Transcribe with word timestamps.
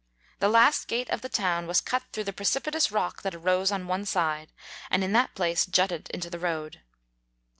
The 0.39 0.49
last 0.49 0.87
gate 0.87 1.11
of 1.11 1.21
the 1.21 1.29
town 1.29 1.67
was 1.67 1.79
cut 1.79 2.01
through 2.11 2.23
the 2.23 2.33
precipitous 2.33 2.91
rock 2.91 3.21
that 3.21 3.35
arose 3.35 3.71
on 3.71 3.85
one 3.85 4.05
side, 4.07 4.51
and 4.89 5.03
in 5.03 5.11
that 5.13 5.35
place 5.35 5.63
jutted 5.67 6.09
into 6.09 6.31
the 6.31 6.39
road. 6.39 6.81